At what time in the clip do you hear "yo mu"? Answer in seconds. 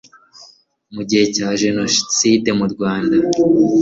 2.49-2.67